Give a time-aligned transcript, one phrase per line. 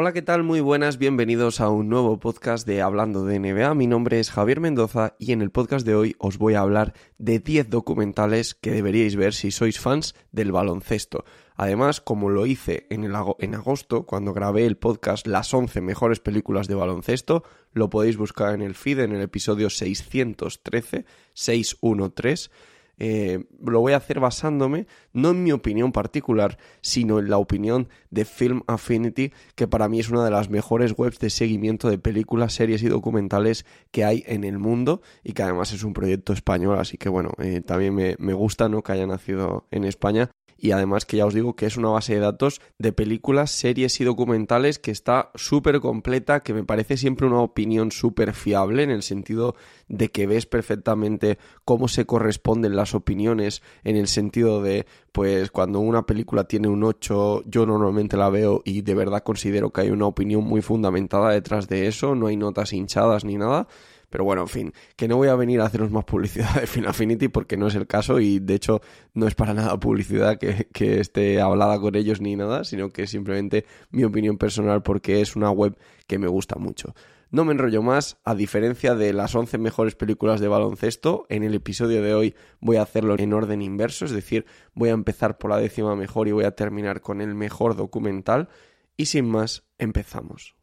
[0.00, 0.44] Hola, ¿qué tal?
[0.44, 3.74] Muy buenas, bienvenidos a un nuevo podcast de Hablando de NBA.
[3.74, 6.94] Mi nombre es Javier Mendoza y en el podcast de hoy os voy a hablar
[7.18, 11.24] de 10 documentales que deberíais ver si sois fans del baloncesto.
[11.56, 16.20] Además, como lo hice en, el, en agosto, cuando grabé el podcast Las 11 mejores
[16.20, 22.50] películas de baloncesto, lo podéis buscar en el feed en el episodio 613, 613
[22.98, 27.88] eh, lo voy a hacer basándome no en mi opinión particular, sino en la opinión
[28.10, 31.98] de Film Affinity, que para mí es una de las mejores webs de seguimiento de
[31.98, 36.32] películas, series y documentales que hay en el mundo y que además es un proyecto
[36.32, 38.82] español, así que bueno, eh, también me, me gusta ¿no?
[38.82, 42.14] que haya nacido en España y además que ya os digo que es una base
[42.14, 47.28] de datos de películas, series y documentales que está súper completa, que me parece siempre
[47.28, 49.54] una opinión súper fiable en el sentido
[49.86, 55.78] de que ves perfectamente cómo se corresponden las opiniones en el sentido de pues cuando
[55.78, 59.90] una película tiene un 8 yo normalmente la veo y de verdad considero que hay
[59.90, 63.68] una opinión muy fundamentada detrás de eso, no hay notas hinchadas ni nada
[64.10, 67.28] pero bueno, en fin, que no voy a venir a haceros más publicidad de Finaffinity
[67.28, 68.80] porque no es el caso y de hecho
[69.14, 73.02] no es para nada publicidad que, que esté hablada con ellos ni nada, sino que
[73.02, 76.94] es simplemente mi opinión personal porque es una web que me gusta mucho.
[77.30, 81.54] No me enrollo más, a diferencia de las 11 mejores películas de baloncesto, en el
[81.54, 85.50] episodio de hoy voy a hacerlo en orden inverso, es decir, voy a empezar por
[85.50, 88.48] la décima mejor y voy a terminar con el mejor documental.
[88.96, 90.57] Y sin más, empezamos.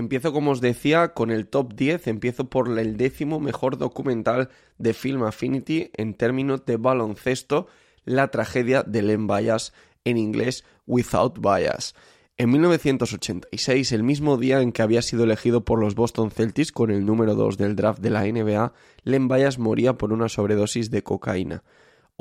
[0.00, 2.06] Empiezo, como os decía, con el top 10.
[2.06, 7.66] Empiezo por el décimo mejor documental de Film Affinity en términos de baloncesto,
[8.06, 9.74] la tragedia de Len Bias,
[10.04, 11.94] en inglés Without Bias.
[12.38, 16.90] En 1986, el mismo día en que había sido elegido por los Boston Celtics con
[16.90, 18.72] el número 2 del draft de la NBA,
[19.04, 21.62] Len Bias moría por una sobredosis de cocaína.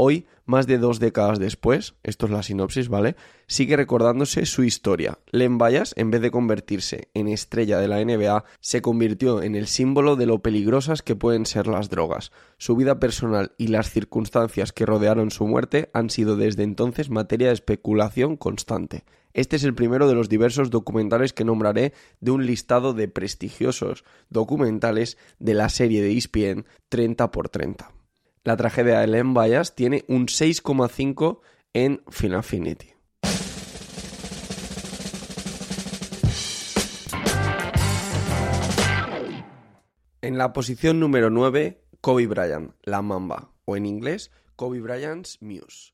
[0.01, 3.17] Hoy, más de dos décadas después, esto es la sinopsis, ¿vale?
[3.47, 5.19] Sigue recordándose su historia.
[5.29, 9.67] Len Bias, en vez de convertirse en estrella de la NBA, se convirtió en el
[9.67, 12.31] símbolo de lo peligrosas que pueden ser las drogas.
[12.57, 17.47] Su vida personal y las circunstancias que rodearon su muerte han sido desde entonces materia
[17.47, 19.03] de especulación constante.
[19.33, 24.05] Este es el primero de los diversos documentales que nombraré de un listado de prestigiosos
[24.29, 27.98] documentales de la serie de ESPN 30 x 30
[28.49, 31.39] la tragedia de Len Bias tiene un 6,5
[31.75, 32.95] en Finaffinity.
[40.23, 45.93] En la posición número 9, Kobe Bryant, La Mamba, o en inglés, Kobe Bryant's Muse.